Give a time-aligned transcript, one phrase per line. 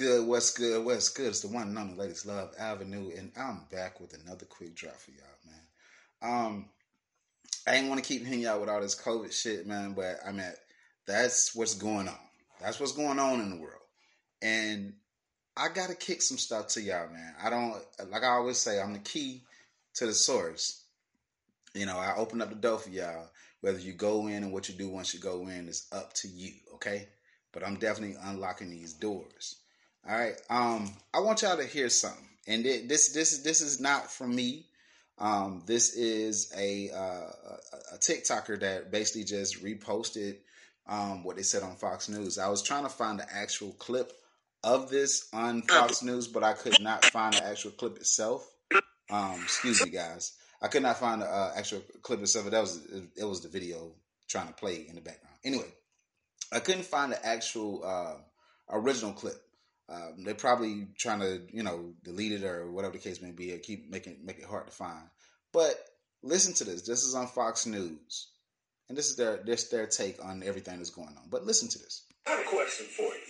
[0.00, 0.26] Good?
[0.26, 0.82] What's good?
[0.82, 1.26] What's good?
[1.26, 4.96] It's the one and only Ladies Love Avenue, and I'm back with another quick drop
[4.96, 6.46] for y'all, man.
[6.46, 6.68] Um,
[7.66, 10.32] I ain't want to keep hitting y'all with all this COVID shit, man, but I
[10.32, 10.50] mean,
[11.06, 12.16] that's what's going on.
[12.62, 13.82] That's what's going on in the world,
[14.40, 14.94] and
[15.54, 17.34] I gotta kick some stuff to y'all, man.
[17.38, 17.74] I don't
[18.10, 19.42] like I always say, I'm the key
[19.96, 20.82] to the source.
[21.74, 23.28] You know, I open up the door for y'all.
[23.60, 26.28] Whether you go in and what you do once you go in is up to
[26.28, 27.08] you, okay?
[27.52, 29.56] But I'm definitely unlocking these doors.
[30.08, 30.34] All right.
[30.48, 34.66] Um, I want y'all to hear something, and this this this is not from me.
[35.18, 37.30] Um, this is a, uh,
[37.92, 40.38] a TikToker that basically just reposted
[40.86, 42.38] um, what they said on Fox News.
[42.38, 44.12] I was trying to find the actual clip
[44.64, 48.50] of this on Fox News, but I could not find the actual clip itself.
[49.10, 50.32] Um, excuse me, guys.
[50.62, 52.50] I could not find the uh, actual clip itself.
[52.50, 52.80] That was
[53.16, 53.92] it was the video
[54.26, 55.36] trying to play in the background.
[55.44, 55.68] Anyway,
[56.50, 58.14] I couldn't find the actual uh,
[58.70, 59.36] original clip.
[59.90, 63.52] Um, they're probably trying to, you know, delete it or whatever the case may be,
[63.52, 65.08] or keep making make it hard to find.
[65.52, 65.74] But
[66.22, 66.82] listen to this.
[66.82, 68.28] This is on Fox News,
[68.88, 71.28] and this is their this their take on everything that's going on.
[71.28, 72.04] But listen to this.
[72.26, 73.20] I have a question for you.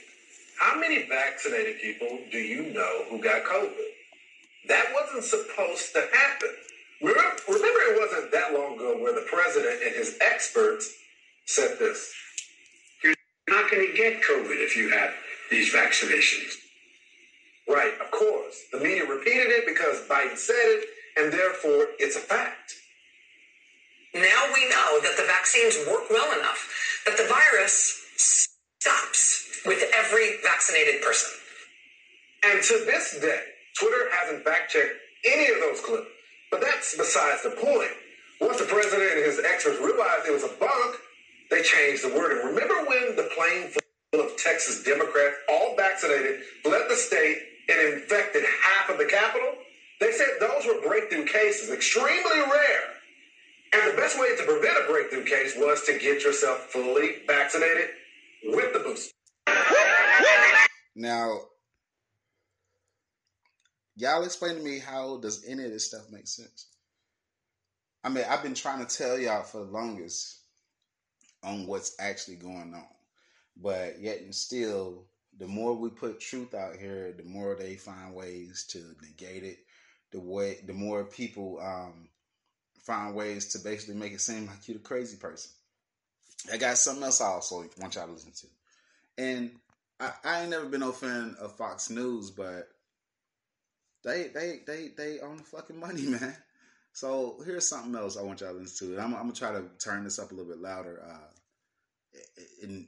[0.58, 3.88] How many vaccinated people do you know who got COVID?
[4.68, 6.50] That wasn't supposed to happen.
[7.00, 10.94] Remember, remember, it wasn't that long ago where the president and his experts
[11.46, 12.12] said this.
[13.02, 13.14] You're
[13.48, 15.14] not going to get COVID if you have
[15.50, 16.54] these vaccinations.
[17.68, 18.56] Right, of course.
[18.72, 20.84] The media repeated it because Biden said it,
[21.16, 22.74] and therefore it's a fact.
[24.14, 26.68] Now we know that the vaccines work well enough
[27.06, 31.30] that the virus stops with every vaccinated person.
[32.44, 33.42] And to this day,
[33.78, 36.08] Twitter hasn't fact checked any of those clips.
[36.50, 37.90] But that's besides the point.
[38.40, 40.96] Once the president and his experts realized it was a bunk,
[41.50, 42.38] they changed the word.
[42.38, 43.82] And remember when the plane full
[44.12, 47.38] of Texas Democrats, all vaccinated, fled the state
[47.68, 49.54] and infected half of the Capitol?
[50.00, 52.82] They said those were breakthrough cases, extremely rare.
[53.72, 57.90] And the best way to prevent a breakthrough case was to get yourself fully vaccinated
[58.46, 59.12] with the booster.
[60.96, 61.38] Now,
[63.94, 66.66] y'all explain to me how does any of this stuff make sense?
[68.02, 70.40] I mean, I've been trying to tell y'all for the longest
[71.44, 72.86] on what's actually going on,
[73.62, 75.04] but yet and still,
[75.38, 79.58] the more we put truth out here, the more they find ways to negate it.
[80.12, 82.08] The way, the more people um,
[82.82, 85.52] find ways to basically make it seem like you're the crazy person.
[86.52, 89.50] I got something else I also want y'all to listen to, and
[90.00, 92.68] I, I ain't never been no fan of Fox News, but
[94.02, 96.34] they they they they own the fucking money, man.
[96.92, 98.98] So here's something else I want y'all to listen to.
[98.98, 101.02] I'm, I'm gonna try to turn this up a little bit louder.
[101.06, 102.20] Uh,
[102.62, 102.86] and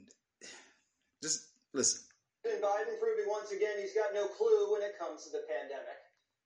[1.73, 2.01] listen.
[2.45, 5.99] Biden proving once again he's got no clue when it comes to the pandemic.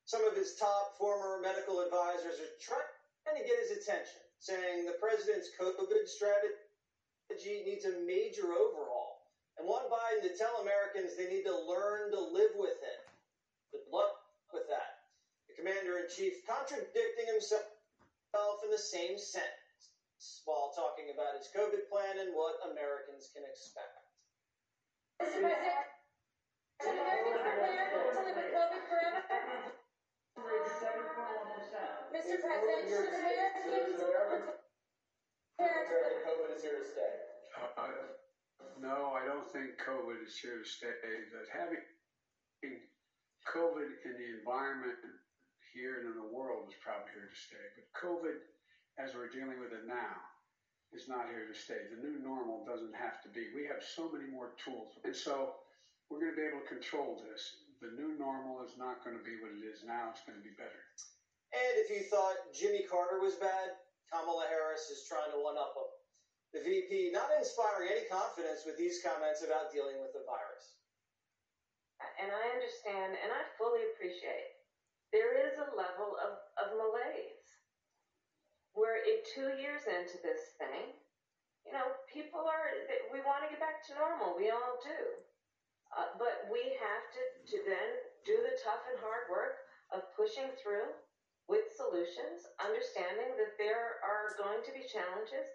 [0.06, 4.96] Some of his top former medical advisors are trying to get his attention, saying the
[5.04, 9.20] president's COVID strategy needs a major overhaul
[9.60, 13.00] and want Biden to tell Americans they need to learn to live with it.
[13.74, 14.16] Good luck
[14.54, 15.02] with that.
[15.50, 17.68] The commander in chief contradicting himself
[18.64, 24.07] in the same sentence while talking about his COVID plan and what Americans can expect.
[25.18, 25.42] Mr.
[25.42, 25.82] President,
[26.78, 29.22] should Americans prepare to live with COVID forever?
[32.14, 32.38] Mr.
[32.38, 33.98] President, should Americans prepare to
[35.58, 37.14] COVID is here to stay.
[37.78, 38.14] Uh,
[38.78, 40.94] no, I don't think COVID is here to stay.
[41.34, 41.82] That having
[42.62, 45.02] COVID in the environment
[45.74, 47.66] here and in the world is probably here to stay.
[47.74, 48.38] But COVID,
[49.02, 50.37] as we're dealing with it now,
[50.96, 51.88] is not here to stay.
[51.92, 53.52] The new normal doesn't have to be.
[53.52, 54.96] We have so many more tools.
[55.04, 55.60] And so
[56.08, 57.66] we're going to be able to control this.
[57.84, 60.10] The new normal is not going to be what it is now.
[60.16, 60.82] It's going to be better.
[61.54, 63.78] And if you thought Jimmy Carter was bad,
[64.10, 65.92] Kamala Harris is trying to one up him.
[66.56, 70.78] The VP not inspiring any confidence with these comments about dealing with the virus
[72.22, 74.58] and I understand and I fully appreciate
[75.14, 77.37] there is a level of, of malaise.
[78.78, 79.02] We're
[79.34, 80.94] two years into this thing.
[81.66, 82.70] You know, people are,
[83.10, 84.38] we want to get back to normal.
[84.38, 85.02] We all do.
[85.92, 87.90] Uh, but we have to, to then
[88.22, 90.94] do the tough and hard work of pushing through
[91.50, 95.48] with solutions, understanding that there are going to be challenges.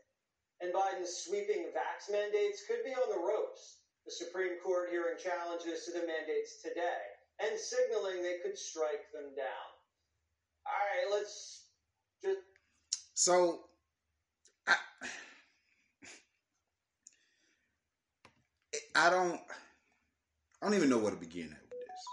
[0.59, 5.87] And Biden's sweeping vax mandates could be on the ropes the Supreme Court hearing challenges
[5.87, 7.03] to the mandates today
[7.39, 9.69] and signaling they could strike them down.
[10.67, 11.67] All right, let's
[12.23, 12.52] just.
[13.15, 13.61] So,
[14.67, 14.75] I,
[18.95, 19.41] I don't.
[20.61, 22.05] I don't even know where to begin at with this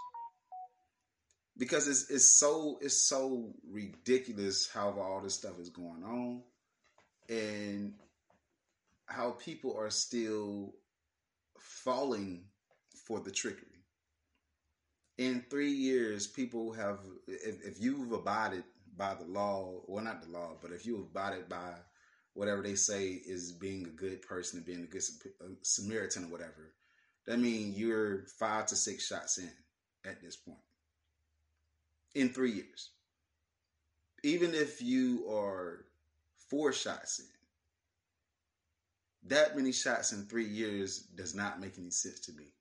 [1.56, 6.42] because it's it's so it's so ridiculous how all this stuff is going on
[7.28, 7.94] and
[9.06, 10.74] how people are still
[11.58, 12.44] falling
[13.06, 13.66] for the trickery.
[15.18, 18.64] In three years, people have, if, if you've abided
[19.00, 21.72] by the law, well, not the law, but if you've abided by
[22.34, 25.02] whatever they say is being a good person and being a good
[25.42, 26.74] uh, Samaritan or whatever,
[27.26, 29.50] that means you're five to six shots in
[30.04, 30.58] at this point
[32.14, 32.90] in three years.
[34.22, 35.86] Even if you are
[36.50, 37.26] four shots in,
[39.30, 42.52] that many shots in three years does not make any sense to me.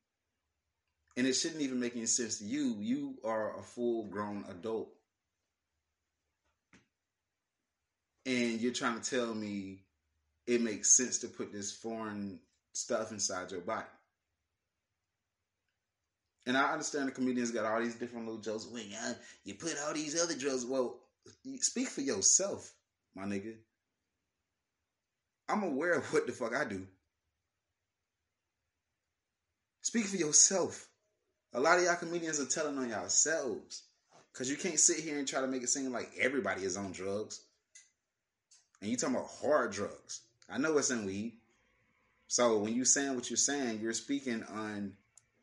[1.18, 2.78] And it shouldn't even make any sense to you.
[2.80, 4.94] You are a full grown adult.
[8.26, 9.84] And you're trying to tell me
[10.46, 12.40] it makes sense to put this foreign
[12.74, 13.86] stuff inside your body.
[16.46, 18.68] And I understand the comedians got all these different little jokes.
[18.74, 19.14] Yeah,
[19.44, 20.66] you put all these other drugs.
[20.66, 20.98] Well,
[21.60, 22.72] speak for yourself,
[23.16, 23.56] my nigga.
[25.48, 26.86] I'm aware of what the fuck I do.
[29.82, 30.88] Speak for yourself.
[31.54, 33.84] A lot of y'all comedians are telling on yourselves.
[34.34, 36.92] Cause you can't sit here and try to make it seem like everybody is on
[36.92, 37.42] drugs.
[38.82, 40.22] And you talking about hard drugs.
[40.50, 41.34] I know it's in weed.
[42.28, 44.94] So when you saying what you're saying, you're speaking on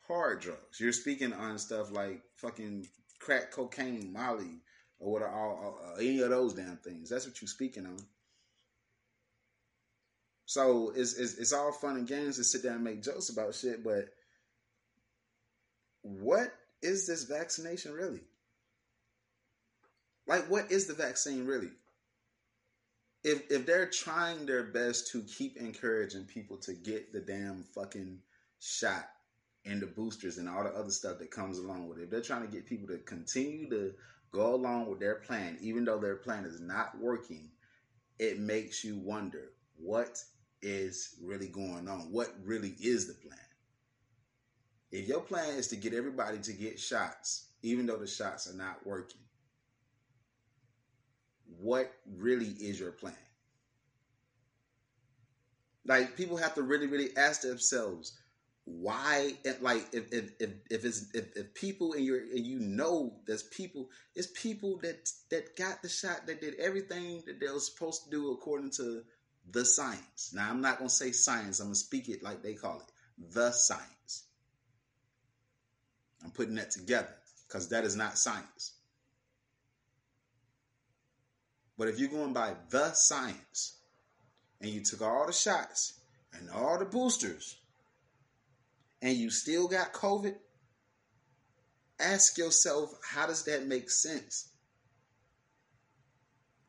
[0.06, 0.80] hard drugs.
[0.80, 2.88] You're speaking on stuff like fucking
[3.18, 4.60] crack, cocaine, Molly,
[4.98, 7.10] or what are all, uh, any of those damn things.
[7.10, 7.98] That's what you're speaking on.
[10.46, 13.54] So it's, it's it's all fun and games to sit down and make jokes about
[13.54, 14.08] shit, but
[16.02, 16.52] what
[16.82, 18.20] is this vaccination really?
[20.28, 21.70] Like, what is the vaccine really?
[23.26, 28.20] If if they're trying their best to keep encouraging people to get the damn fucking
[28.60, 29.08] shot
[29.64, 32.20] and the boosters and all the other stuff that comes along with it, if they're
[32.20, 33.92] trying to get people to continue to
[34.30, 37.50] go along with their plan, even though their plan is not working,
[38.20, 40.22] it makes you wonder what
[40.62, 42.12] is really going on?
[42.12, 43.40] What really is the plan?
[44.92, 48.56] If your plan is to get everybody to get shots, even though the shots are
[48.56, 49.25] not working,
[51.60, 53.14] what really is your plan?
[55.86, 58.18] Like people have to really, really ask themselves
[58.64, 59.34] why.
[59.60, 63.44] Like if if if, if it's if, if people in your and you know there's
[63.44, 68.04] people, it's people that that got the shot that did everything that they were supposed
[68.04, 69.02] to do according to
[69.50, 70.32] the science.
[70.34, 73.52] Now, I'm not to say science, I'm to speak it like they call it the
[73.52, 74.24] science.
[76.24, 77.14] I'm putting that together
[77.46, 78.72] because that is not science.
[81.78, 83.76] But if you're going by the science
[84.60, 85.94] and you took all the shots
[86.32, 87.56] and all the boosters
[89.02, 90.34] and you still got COVID,
[92.00, 94.48] ask yourself, how does that make sense?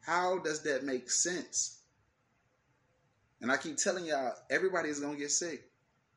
[0.02, 1.82] How does that make sense?
[3.42, 5.70] And I keep telling y'all, everybody is gonna get sick.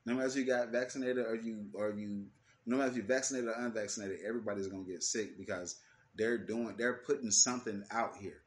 [0.06, 2.26] No matter if you got vaccinated or you or you
[2.66, 5.76] no matter if you're vaccinated or unvaccinated, everybody's gonna get sick because
[6.14, 8.39] they're doing they're putting something out here.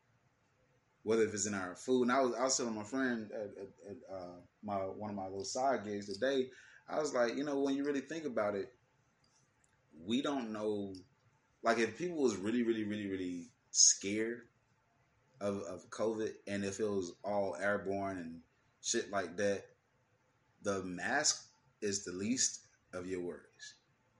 [1.03, 2.03] Whether if it's in our food.
[2.03, 5.15] And I was I was telling my friend at, at, at uh, my one of
[5.15, 6.47] my little side gigs today,
[6.87, 8.71] I was like, you know, when you really think about it,
[10.05, 10.93] we don't know
[11.63, 14.41] like if people was really, really, really, really scared
[15.41, 18.41] of, of COVID and if it was all airborne and
[18.81, 19.65] shit like that,
[20.61, 21.47] the mask
[21.81, 22.61] is the least
[22.93, 23.52] of your worries.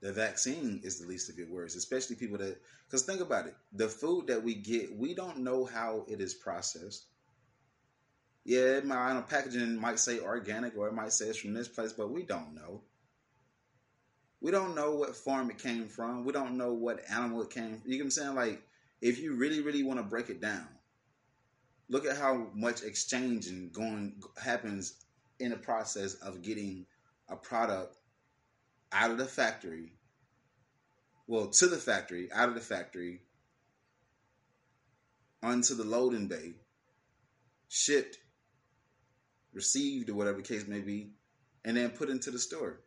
[0.04, 3.54] The vaccine is the least of your worries, especially people that, because think about it,
[3.72, 7.06] the food that we get, we don't know how it is processed.
[8.44, 11.94] Yeah, my know, packaging might say organic or it might say it's from this place,
[11.94, 12.82] but we don't know.
[14.42, 16.26] We don't know what farm it came from.
[16.26, 17.90] We don't know what animal it came from.
[17.90, 18.34] You know what I'm saying?
[18.34, 18.62] Like,
[19.00, 20.68] if you really, really want to break it down,
[21.88, 25.06] look at how much exchanging going happens
[25.40, 26.84] in the process of getting
[27.30, 27.96] a product
[28.94, 29.92] out of the factory.
[31.26, 33.20] Well to the factory out of the factory
[35.42, 36.54] onto the loading bay
[37.68, 38.18] shipped
[39.52, 41.12] received or whatever the case may be
[41.64, 42.80] and then put into the store.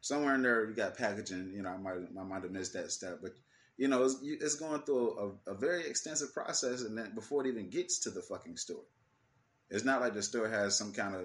[0.00, 2.90] Somewhere in there you got packaging you know i might i might have missed that
[2.90, 3.32] step but
[3.80, 7.48] you know, it's, it's going through a, a, very extensive process, and then before it
[7.48, 8.84] even gets to the fucking store,
[9.70, 11.22] it's not like the store has some kind of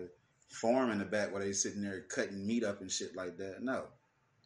[0.50, 3.62] farm in the back where they sitting there cutting meat up and shit like that.
[3.62, 3.86] No,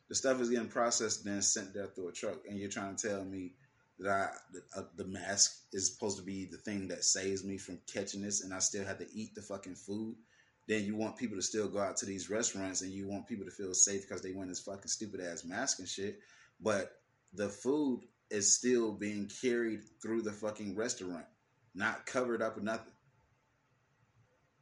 [0.08, 3.08] the stuff is getting processed then sent there through a truck, and you're trying to
[3.08, 3.53] tell me
[4.00, 7.58] that I, the, uh, the mask is supposed to be the thing that saves me
[7.58, 10.15] from catching this, and I still have to eat the fucking food
[10.70, 13.44] then you want people to still go out to these restaurants and you want people
[13.44, 16.20] to feel safe because they wear this fucking stupid ass mask and shit.
[16.62, 16.91] But
[17.34, 21.25] the food is still being carried through the fucking restaurant,
[21.74, 22.94] not covered up or nothing.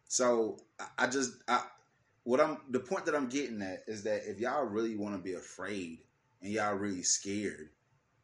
[0.07, 0.57] So
[0.97, 1.63] I, just I
[2.23, 5.21] what I'm the point that I'm getting at is that if y'all really want to
[5.21, 5.99] be afraid
[6.41, 7.69] and y'all really scared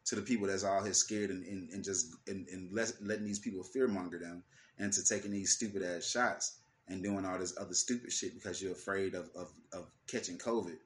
[0.06, 3.26] to the people that's all here scared and, and, and just and, and let, letting
[3.26, 4.44] these people fearmonger them
[4.78, 8.62] and to taking these stupid ass shots and doing all this other stupid shit because
[8.62, 10.78] you're afraid of, of, of catching COVID.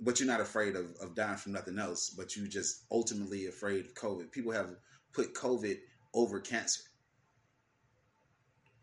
[0.00, 3.84] But you're not afraid of, of dying from nothing else, but you just ultimately afraid
[3.84, 4.32] of COVID.
[4.32, 4.70] People have
[5.12, 5.78] put COVID
[6.14, 6.82] over cancer.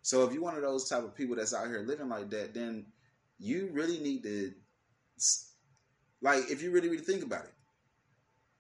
[0.01, 2.54] So if you're one of those type of people that's out here living like that,
[2.54, 2.86] then
[3.39, 4.54] you really need to
[6.22, 7.54] like if you really really think about it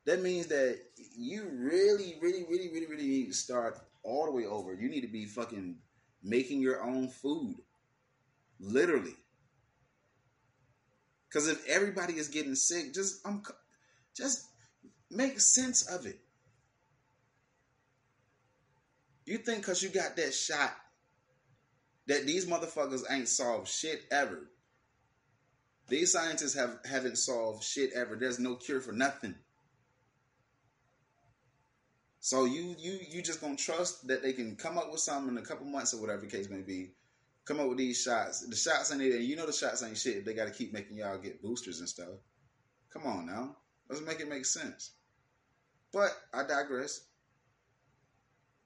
[0.07, 0.79] that means that
[1.17, 4.73] you really really really really really need to start all the way over.
[4.73, 5.75] You need to be fucking
[6.23, 7.57] making your own food
[8.59, 9.15] literally.
[11.27, 13.43] Because if everybody is getting sick just um,
[14.15, 14.45] just
[15.11, 16.19] make sense of it.
[19.25, 20.73] You think because you got that shot
[22.07, 24.49] that these motherfuckers ain't solved shit ever
[25.87, 28.15] these scientists have haven't solved shit ever.
[28.15, 29.35] There's no cure for nothing.
[32.19, 35.41] So you you you just gonna trust that they can come up with something in
[35.41, 36.91] a couple months or whatever the case may be.
[37.45, 38.45] Come up with these shots.
[38.45, 40.25] The shots ain't it, you know the shots ain't shit.
[40.25, 42.19] They got to keep making y'all get boosters and stuff.
[42.91, 43.55] Come on now,
[43.89, 44.91] let's make it make sense.
[45.93, 47.05] But I digress.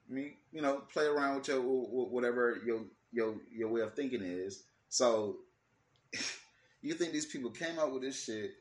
[0.10, 2.82] I mean, you know, play around with your whatever your
[3.12, 4.64] your your way of thinking is.
[4.90, 5.38] So
[6.82, 8.56] You think these people came up with this shit,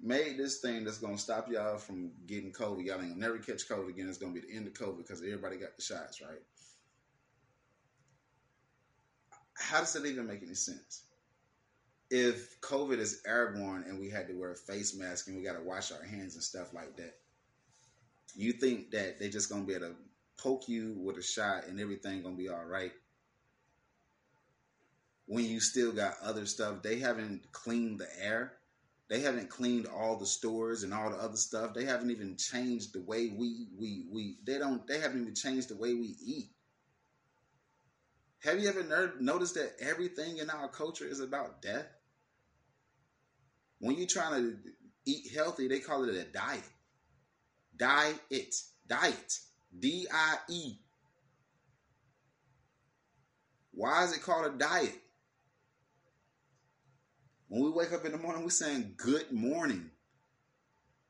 [0.00, 2.84] made this thing that's gonna stop y'all from getting COVID?
[2.84, 4.08] Y'all ain't gonna never catch COVID again.
[4.08, 6.42] It's gonna be the end of COVID because everybody got the shots, right?
[9.54, 11.02] How does that even make any sense?
[12.08, 15.56] If COVID is airborne and we had to wear a face mask and we got
[15.56, 17.14] to wash our hands and stuff like that,
[18.34, 19.94] you think that they're just gonna be able to
[20.38, 22.92] poke you with a shot and everything gonna be all right?
[25.30, 26.82] When you still got other stuff.
[26.82, 28.54] They haven't cleaned the air.
[29.08, 31.72] They haven't cleaned all the stores and all the other stuff.
[31.72, 35.68] They haven't even changed the way we we we they don't they haven't even changed
[35.68, 36.50] the way we eat.
[38.42, 41.86] Have you ever noticed that everything in our culture is about death?
[43.78, 44.56] When you're trying to
[45.06, 46.64] eat healthy, they call it a diet.
[47.76, 48.54] Diet.
[48.88, 49.38] Diet.
[49.78, 50.72] D I E.
[53.70, 55.00] Why is it called a diet?
[57.50, 59.90] When we wake up in the morning, we're saying good morning.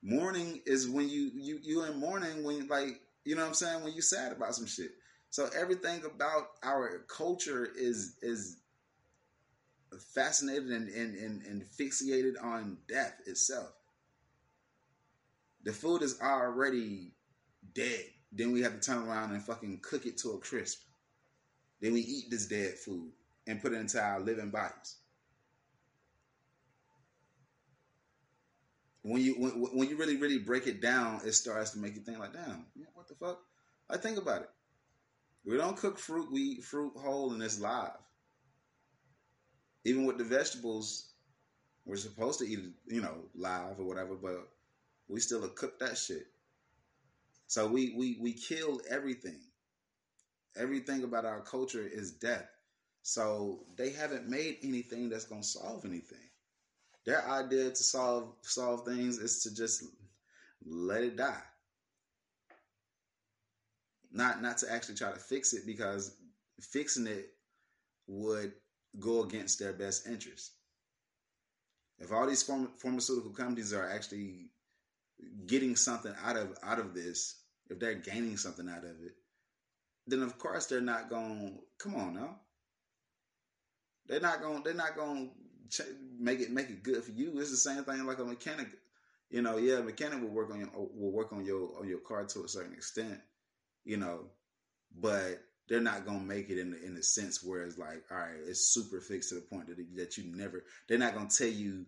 [0.02, 3.84] Morning is when you you you in morning when like you know what I'm saying
[3.84, 4.92] when you sad about some shit.
[5.28, 8.56] So everything about our culture is is
[10.14, 13.72] fascinated and, and, and, and fixated on death itself.
[15.64, 17.12] The food is already
[17.74, 18.04] dead.
[18.32, 20.80] Then we have to turn around and fucking cook it to a crisp.
[21.82, 23.12] Then we eat this dead food
[23.46, 24.96] and put it into our living bodies.
[29.10, 32.00] When you when, when you really really break it down, it starts to make you
[32.00, 32.64] think like, damn,
[32.94, 33.40] what the fuck?
[33.88, 34.50] I think about it.
[35.44, 36.30] We don't cook fruit.
[36.30, 37.98] We eat fruit whole and it's live.
[39.84, 41.06] Even with the vegetables,
[41.86, 44.48] we're supposed to eat it, you know, live or whatever, but
[45.08, 46.26] we still cook that shit.
[47.48, 49.40] So we we we kill everything.
[50.56, 52.48] Everything about our culture is death.
[53.02, 56.29] So they haven't made anything that's gonna solve anything
[57.10, 59.82] their idea to solve solve things is to just
[60.64, 61.42] let it die.
[64.12, 66.14] Not not to actually try to fix it because
[66.60, 67.30] fixing it
[68.06, 68.52] would
[69.00, 70.52] go against their best interest.
[71.98, 74.50] If all these pharma- pharmaceutical companies are actually
[75.46, 77.40] getting something out of out of this,
[77.70, 79.16] if they're gaining something out of it,
[80.06, 81.58] then of course they're not going.
[81.76, 82.36] Come on now,
[84.06, 84.62] they're not going.
[84.62, 85.32] They're not going
[86.18, 87.38] make it make it good for you.
[87.38, 88.68] It's the same thing like a mechanic.
[89.30, 92.24] You know, yeah, mechanic will work on your will work on your on your car
[92.24, 93.20] to a certain extent.
[93.84, 94.24] You know,
[94.98, 98.18] but they're not gonna make it in the, in the sense where it's like, all
[98.18, 100.64] right, it's super fixed to the point that that you never.
[100.88, 101.86] They're not gonna tell you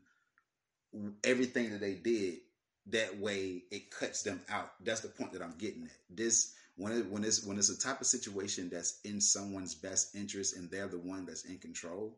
[1.25, 2.39] everything that they did.
[2.87, 4.73] That way, it cuts them out.
[4.85, 5.91] That's the point that I'm getting at.
[6.11, 10.15] This when it, when it's when it's a type of situation that's in someone's best
[10.15, 12.17] interest and they're the one that's in control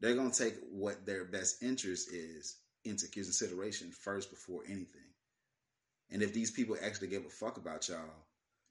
[0.00, 5.02] they're going to take what their best interest is into consideration first before anything.
[6.10, 8.26] And if these people actually give a fuck about y'all,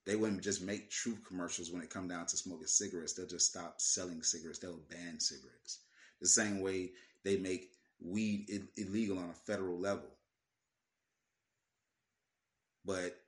[0.07, 3.13] They wouldn't just make truth commercials when it come down to smoking cigarettes.
[3.13, 4.59] They'll just stop selling cigarettes.
[4.59, 5.79] They'll ban cigarettes.
[6.21, 6.91] The same way
[7.25, 10.07] they make weed illegal on a federal level.
[12.85, 13.19] But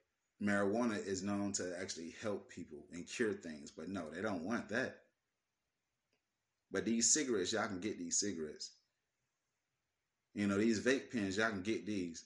[0.42, 3.72] marijuana is known to actually help people and cure things.
[3.72, 5.00] But no, they don't want that.
[6.72, 8.72] But these cigarettes, y'all can get these cigarettes.
[10.34, 12.26] You know, these vape pens, y'all can get these.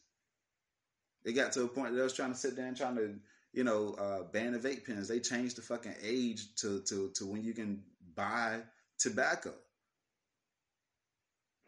[1.23, 3.15] They got to a point that I was trying to sit down trying to,
[3.53, 5.07] you know, uh, ban the vape pens.
[5.07, 7.81] They changed the fucking age to, to, to when you can
[8.15, 8.59] buy
[8.99, 9.53] tobacco.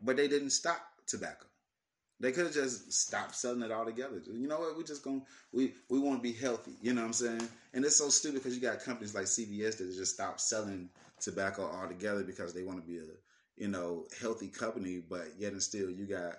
[0.01, 1.45] But they didn't stop tobacco.
[2.19, 4.21] They could have just stopped selling it altogether.
[4.31, 4.77] You know what?
[4.77, 6.71] We just going we we want to be healthy.
[6.81, 7.47] You know what I'm saying?
[7.73, 11.63] And it's so stupid because you got companies like CVS that just stop selling tobacco
[11.63, 13.03] altogether because they want to be a
[13.57, 15.01] you know healthy company.
[15.07, 16.35] But yet and still, you got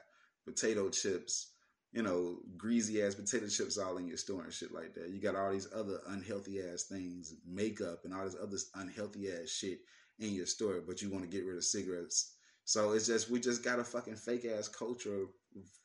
[0.46, 1.52] potato chips,
[1.92, 5.10] you know, greasy ass potato chips all in your store and shit like that.
[5.10, 9.50] You got all these other unhealthy ass things, makeup and all this other unhealthy ass
[9.50, 9.80] shit
[10.18, 12.32] in your store, but you want to get rid of cigarettes.
[12.64, 15.26] So it's just we just got a fucking fake ass culture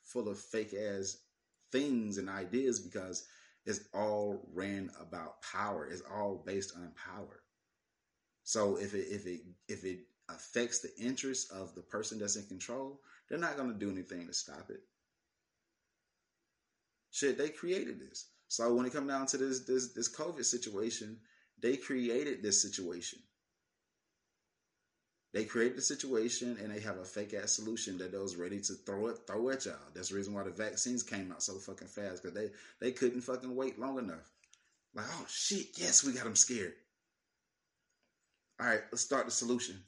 [0.03, 1.17] full of fake ass
[1.71, 3.25] things and ideas because
[3.65, 5.87] it's all ran about power.
[5.87, 7.41] It's all based on power.
[8.43, 9.99] So if it if it if it
[10.29, 14.27] affects the interests of the person that's in control, they're not going to do anything
[14.27, 14.81] to stop it.
[17.11, 18.29] Shit, they created this.
[18.47, 21.17] So when it come down to this this this COVID situation,
[21.61, 23.19] they created this situation.
[25.33, 28.59] They create the situation and they have a fake ass solution that they was ready
[28.59, 29.75] to throw it throw at y'all.
[29.95, 33.21] That's the reason why the vaccines came out so fucking fast because they they couldn't
[33.21, 34.29] fucking wait long enough.
[34.93, 36.73] Like oh shit, yes, we got them scared.
[38.59, 39.81] All right, let's start the solution.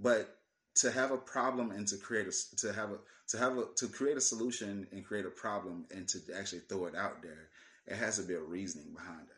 [0.00, 0.38] But
[0.76, 3.88] to have a problem and to create a to have a to have a to
[3.88, 7.50] create a solution and create a problem and to actually throw it out there,
[7.86, 9.35] it has to be a reasoning behind it.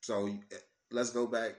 [0.00, 0.30] So
[0.90, 1.56] let's go back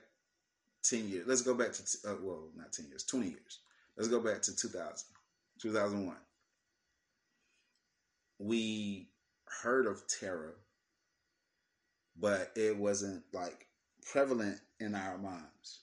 [0.84, 1.27] 10 years.
[1.27, 3.60] Let's go back to, uh, well, not 10 years, 20 years.
[3.97, 5.08] Let's go back to 2000,
[5.62, 6.15] 2001.
[8.39, 9.10] We
[9.62, 10.56] heard of terror,
[12.19, 13.67] but it wasn't like
[14.12, 15.82] prevalent in our minds.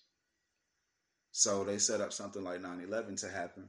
[1.31, 3.69] So they set up something like 9 11 to happen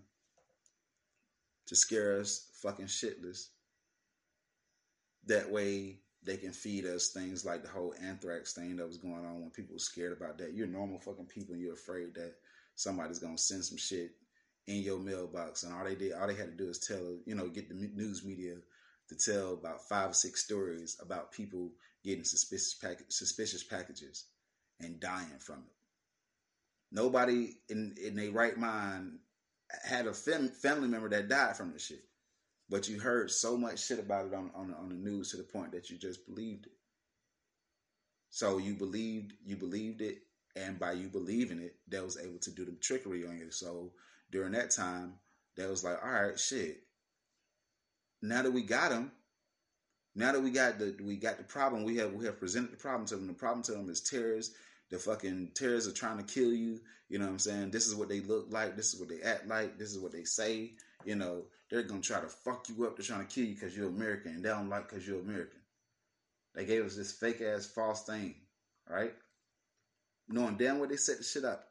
[1.67, 3.49] to scare us fucking shitless.
[5.27, 5.99] That way,
[6.29, 9.49] they can feed us things like the whole anthrax thing that was going on when
[9.49, 10.53] people were scared about that.
[10.53, 12.35] You're normal fucking people and you're afraid that
[12.75, 14.11] somebody's gonna send some shit
[14.67, 15.63] in your mailbox.
[15.63, 17.73] And all they did all they had to do is tell you know get the
[17.73, 18.57] news media
[19.07, 21.71] to tell about five or six stories about people
[22.03, 24.25] getting suspicious pack- suspicious packages
[24.79, 25.75] and dying from it.
[26.91, 29.17] Nobody in in their right mind
[29.83, 32.03] had a fam- family member that died from the shit
[32.69, 35.43] but you heard so much shit about it on, on, on the news to the
[35.43, 36.73] point that you just believed it.
[38.29, 40.19] So you believed you believed it,
[40.55, 43.49] and by you believing it, that was able to do the trickery on you.
[43.49, 43.91] So
[44.31, 45.15] during that time,
[45.57, 46.83] that was like, all right, shit.
[48.21, 49.11] Now that we got them,
[50.15, 52.77] now that we got the we got the problem, we have we have presented the
[52.77, 53.27] problem to them.
[53.27, 54.55] The problem to them is terrorists.
[54.91, 56.79] The fucking terrorists are trying to kill you.
[57.09, 57.71] You know what I'm saying?
[57.71, 58.75] This is what they look like.
[58.75, 59.77] This is what they act like.
[59.77, 60.73] This is what they say.
[61.05, 62.97] You know, they're gonna try to fuck you up.
[62.97, 65.59] They're trying to kill you because you're American, and they don't like because you're American.
[66.55, 68.35] They gave us this fake ass false thing,
[68.89, 69.13] right?
[70.27, 71.65] Knowing damn well they set the shit up.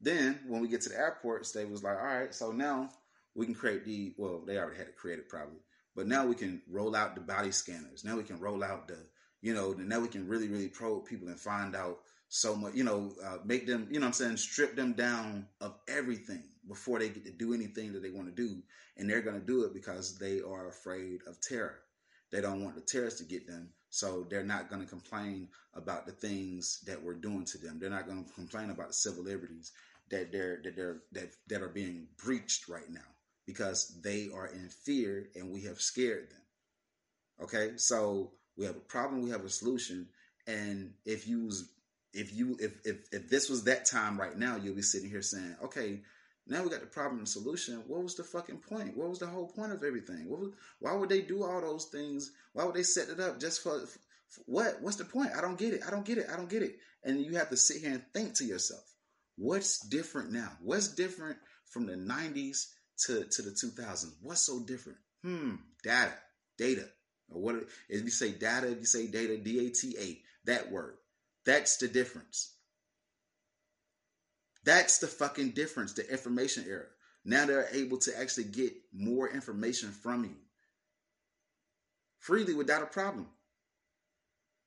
[0.00, 2.90] Then when we get to the airports, they was like, all right, so now
[3.34, 5.60] we can create the well, they already had it created probably,
[5.94, 8.04] but now we can roll out the body scanners.
[8.04, 8.98] Now we can roll out the,
[9.42, 12.84] you know, now we can really, really probe people and find out so much, you
[12.84, 16.98] know, uh, make them, you know what I'm saying, strip them down of everything before
[16.98, 18.62] they get to do anything that they want to do.
[18.96, 21.78] And they're going to do it because they are afraid of terror.
[22.32, 23.70] They don't want the terrorists to get them.
[23.90, 27.78] So they're not going to complain about the things that we're doing to them.
[27.78, 29.72] They're not going to complain about the civil liberties
[30.10, 33.00] that they're that they're that that are being breached right now
[33.46, 36.40] because they are in fear and we have scared them.
[37.42, 40.08] Okay, so we have a problem, we have a solution,
[40.46, 41.50] and if you
[42.12, 45.22] if you if if if this was that time right now, you'll be sitting here
[45.22, 46.00] saying, okay,
[46.46, 47.82] now we got the problem and solution.
[47.86, 48.96] What was the fucking point?
[48.96, 50.28] What was the whole point of everything?
[50.28, 52.30] Was, why would they do all those things?
[52.52, 53.98] Why would they set it up just for, for
[54.46, 54.80] what?
[54.80, 55.30] What's the point?
[55.36, 55.80] I don't get it.
[55.86, 56.26] I don't get it.
[56.32, 56.76] I don't get it.
[57.02, 58.84] And you have to sit here and think to yourself,
[59.36, 60.52] what's different now?
[60.60, 62.66] What's different from the 90s
[63.06, 64.12] to, to the 2000s?
[64.22, 64.98] What's so different?
[65.22, 66.14] Hmm, data,
[66.58, 66.84] data.
[67.28, 67.56] Or what
[67.88, 70.94] if you say data, if you say data, D A T A, that word.
[71.44, 72.55] That's the difference.
[74.66, 76.86] That's the fucking difference, the information era.
[77.24, 80.36] Now they're able to actually get more information from you
[82.18, 83.28] freely without a problem.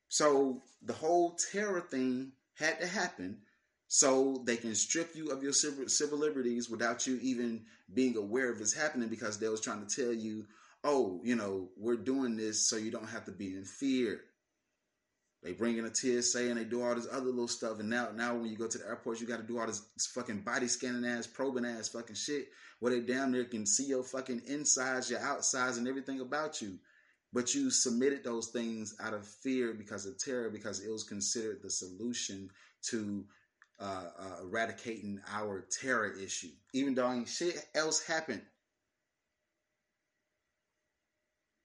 [0.08, 3.40] So the whole terror thing had to happen
[3.88, 8.62] so they can strip you of your civil, liberties without you even being aware of
[8.62, 10.46] it's happening because they was trying to tell you,
[10.86, 14.22] oh, you know, we're doing this so you don't have to be in fear.
[15.42, 17.80] They bring in a TSA and they do all this other little stuff.
[17.80, 19.82] And now, now when you go to the airport, you got to do all this,
[19.96, 22.50] this fucking body scanning ass, probing ass fucking shit
[22.80, 26.78] where they damn near can see your fucking insides, your outsides, and everything about you.
[27.32, 31.62] But you submitted those things out of fear because of terror, because it was considered
[31.62, 32.50] the solution
[32.84, 33.24] to
[33.80, 38.42] uh, uh, eradicating our terror issue, even though shit else happened.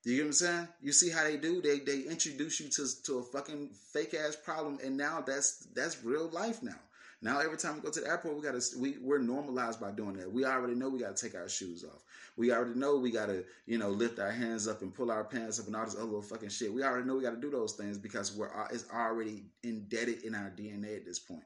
[0.05, 0.69] You get what I'm saying?
[0.83, 1.63] You see how they do?
[1.63, 6.05] They they introduce you to to a fucking fake ass problem, and now that's that's
[6.05, 6.79] real life now.
[7.23, 10.19] Now every time we go to the airport, we gotta we we're normalized by doing
[10.19, 10.31] that.
[10.31, 12.03] We already know we gotta take our shoes off.
[12.37, 15.59] We already know we gotta you know lift our hands up and pull our pants
[15.59, 16.73] up and all this other fucking shit.
[16.73, 20.51] We already know we gotta do those things because we're it's already indebted in our
[20.51, 21.45] DNA at this point.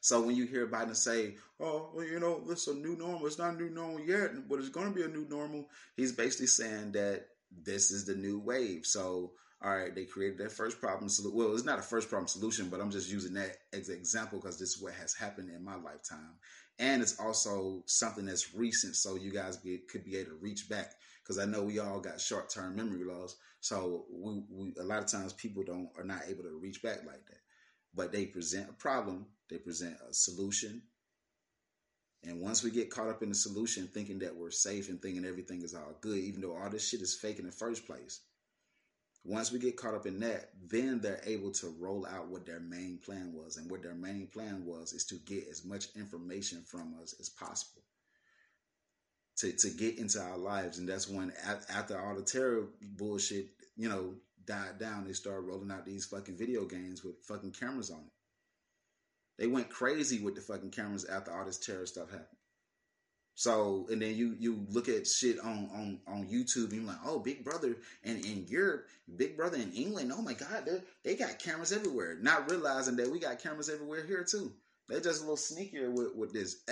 [0.00, 3.26] So when you hear Biden say, "Oh, well, you know, is a new normal.
[3.26, 6.12] It's not a new normal yet, but it's going to be a new normal," he's
[6.12, 8.86] basically saying that this is the new wave.
[8.86, 9.32] So,
[9.62, 11.10] all right, they created that first problem.
[11.32, 14.38] Well, it's not a first problem solution, but I'm just using that as an example
[14.38, 16.38] because this is what has happened in my lifetime,
[16.78, 20.68] and it's also something that's recent, so you guys be, could be able to reach
[20.68, 20.92] back.
[21.22, 25.00] Because I know we all got short term memory loss, so we, we a lot
[25.02, 27.40] of times people don't are not able to reach back like that
[27.94, 30.82] but they present a problem, they present a solution.
[32.24, 35.24] And once we get caught up in the solution, thinking that we're safe and thinking
[35.24, 38.20] everything is all good, even though all this shit is fake in the first place,
[39.24, 42.60] once we get caught up in that, then they're able to roll out what their
[42.60, 43.56] main plan was.
[43.56, 47.28] And what their main plan was is to get as much information from us as
[47.28, 47.82] possible.
[49.38, 50.78] To, to get into our lives.
[50.78, 51.32] And that's when,
[51.72, 54.14] after all the terror bullshit, you know,
[54.48, 58.12] died down, they started rolling out these fucking video games with fucking cameras on it.
[59.38, 62.26] They went crazy with the fucking cameras after all this terror stuff happened.
[63.36, 67.06] So, and then you you look at shit on on on YouTube, and you're like,
[67.06, 70.68] oh, Big Brother, and in Europe, Big Brother in England, oh my God,
[71.04, 72.18] they got cameras everywhere.
[72.20, 74.52] Not realizing that we got cameras everywhere here too.
[74.88, 76.64] They're just a little sneakier with with this.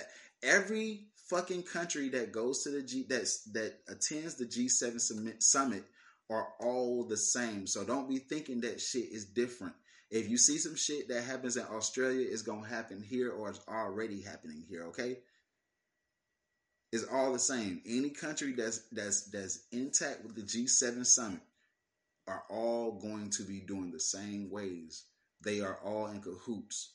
[0.43, 5.85] Every fucking country that goes to the G that's that attends the G7 summit, summit
[6.31, 7.67] are all the same.
[7.67, 9.75] So don't be thinking that shit is different.
[10.11, 13.61] If you see some shit that happens in Australia, it's gonna happen here or it's
[13.69, 15.19] already happening here, okay?
[16.93, 17.83] It's all the same.
[17.87, 21.41] Any country that's that's that's intact with the G7 summit
[22.29, 25.05] are all going to be doing the same ways.
[25.45, 26.93] They are all in cahoots.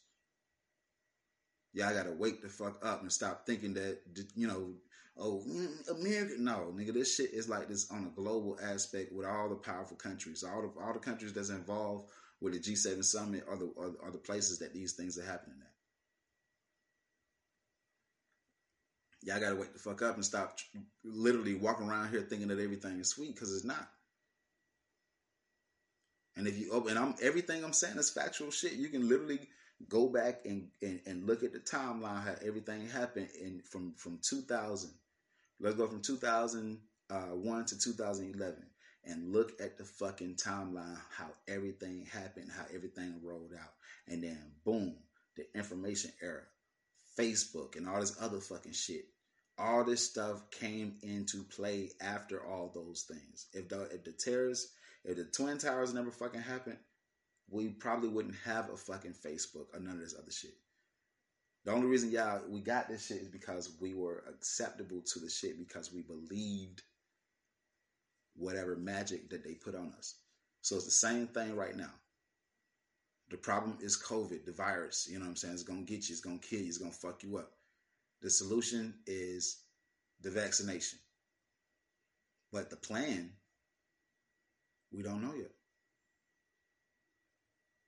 [1.74, 4.00] Y'all gotta wake the fuck up and stop thinking that
[4.36, 4.74] you know
[5.18, 6.34] oh, mm, America.
[6.40, 9.98] No, nigga, this shit is like this on a global aspect with all the powerful
[9.98, 14.08] countries, all the all the countries that's involved with the G7 summit are the are,
[14.08, 15.72] are the places that these things are happening at.
[19.24, 20.58] Y'all gotta wake the fuck up and stop
[21.04, 23.88] literally walking around here thinking that everything is sweet because it's not.
[26.36, 28.74] And if you open, I'm everything I'm saying is factual shit.
[28.74, 29.40] You can literally
[29.90, 34.20] go back and, and, and look at the timeline how everything happened in from from
[34.24, 34.92] 2000
[35.62, 36.80] let's go from 2001
[37.12, 38.64] uh, to 2011
[39.06, 43.74] and look at the fucking timeline how everything happened how everything rolled out.
[44.08, 44.96] And then boom
[45.38, 46.44] the information era
[47.18, 49.06] facebook and all this other fucking shit.
[49.58, 53.48] All this stuff came into play after all those things.
[53.54, 56.78] If the if the terrorists if the twin towers never fucking happened
[57.52, 60.56] we probably wouldn't have a fucking Facebook or none of this other shit.
[61.66, 65.30] The only reason y'all we got this shit is because we were acceptable to the
[65.30, 66.82] shit because we believed
[68.36, 70.16] whatever magic that they put on us.
[70.62, 71.92] So it's the same thing right now.
[73.30, 75.08] The problem is COVID, the virus.
[75.10, 75.54] You know what I'm saying?
[75.54, 77.52] It's gonna get you, it's gonna kill you, it's gonna fuck you up.
[78.22, 79.62] The solution is
[80.22, 81.00] the vaccination.
[82.52, 83.32] But the plan,
[84.92, 85.52] we don't know yet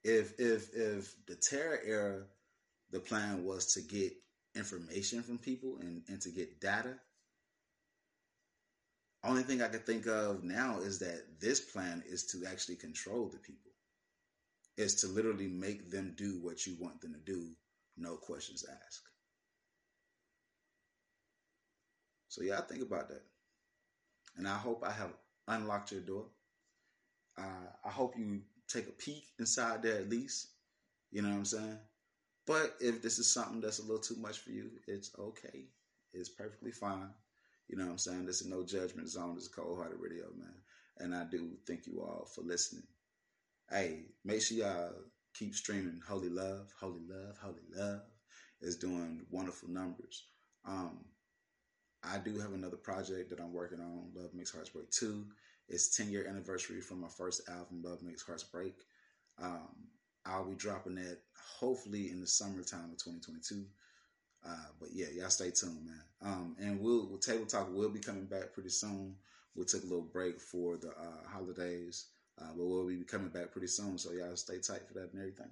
[0.04, 2.24] if if if the terror era,
[2.94, 4.14] the plan was to get
[4.56, 6.94] information from people and, and to get data.
[9.24, 13.30] Only thing I can think of now is that this plan is to actually control
[13.30, 13.72] the people.
[14.78, 17.50] Is to literally make them do what you want them to do,
[17.98, 19.10] no questions asked.
[22.28, 23.24] So yeah, I think about that.
[24.38, 25.14] And I hope I have
[25.48, 26.26] unlocked your door.
[27.38, 30.48] Uh, I hope you take a peek inside there at least.
[31.12, 31.80] You know what I'm saying?
[32.46, 35.68] But if this is something that's a little too much for you, it's okay.
[36.14, 37.10] It's perfectly fine.
[37.70, 38.26] You know what I'm saying?
[38.26, 39.36] This is no judgment zone.
[39.36, 40.54] This is cold hearted radio, man.
[40.98, 42.84] And I do thank you all for listening.
[43.70, 44.92] Hey, make sure y'all
[45.34, 48.02] keep streaming Holy Love, Holy Love, Holy Love.
[48.62, 50.26] It's doing wonderful numbers.
[50.66, 51.06] Um,
[52.04, 55.26] I do have another project that I'm working on, Love Makes Hearts Break 2.
[55.70, 58.76] It's 10 year anniversary from my first album, Love Makes Hearts Break.
[59.42, 59.88] Um,
[60.26, 61.20] I'll be dropping that
[61.60, 63.66] hopefully in the summertime of 2022.
[64.46, 66.02] Uh, but yeah, y'all stay tuned, man.
[66.22, 69.16] Um, and we'll, we'll table talk will be coming back pretty soon.
[69.56, 72.08] We took a little break for the uh, holidays,
[72.42, 73.98] uh, but we'll be coming back pretty soon.
[73.98, 75.52] So y'all stay tight for that and everything.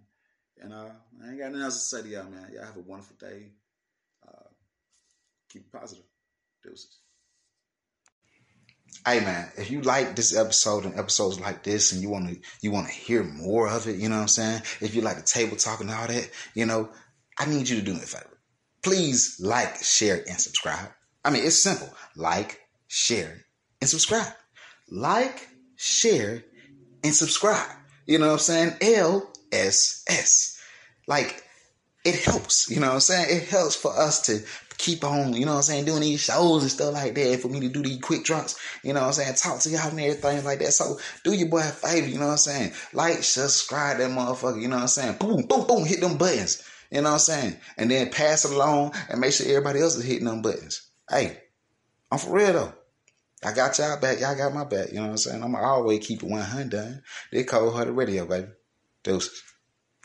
[0.62, 0.89] And uh,
[1.23, 2.49] I ain't got nothing else to say to y'all, man.
[2.53, 3.51] Y'all have a wonderful day.
[4.27, 4.49] Uh,
[5.49, 6.05] keep it positive.
[6.63, 6.97] Deuces.
[9.06, 12.39] Hey man, if you like this episode and episodes like this and you want to
[12.62, 14.62] you want to hear more of it, you know what I'm saying?
[14.80, 16.89] If you like the table talk and all that, you know,
[17.39, 18.38] I need you to do me a favor.
[18.84, 20.89] Please like, share, and subscribe.
[21.25, 21.89] I mean, it's simple.
[22.15, 23.45] Like, share,
[23.80, 24.34] and subscribe.
[24.89, 26.43] Like, share,
[27.04, 27.69] and subscribe.
[28.06, 28.73] You know what I'm saying?
[28.82, 30.62] L S S.
[31.08, 31.43] Like,
[32.06, 32.69] it helps.
[32.69, 33.27] You know what I'm saying?
[33.30, 34.43] It helps for us to
[34.81, 37.47] keep on, you know what I'm saying, doing these shows and stuff like that, for
[37.47, 39.99] me to do these quick drops, you know what I'm saying, talk to y'all and
[39.99, 40.71] everything like that.
[40.71, 42.71] So do your boy a favor, you know what I'm saying?
[42.93, 45.17] Like, subscribe that motherfucker, you know what I'm saying?
[45.19, 46.67] Boom, boom, boom, hit them buttons.
[46.91, 47.55] You know what I'm saying?
[47.77, 50.89] And then pass it along and make sure everybody else is hitting them buttons.
[51.09, 51.37] Hey,
[52.11, 52.73] I'm for real though.
[53.43, 54.19] I got y'all back.
[54.19, 54.89] Y'all got my back.
[54.89, 55.43] You know what I'm saying?
[55.43, 57.01] I'm always keep it 100.
[57.31, 58.49] They cold hearted radio, baby.
[59.03, 59.41] Deuces.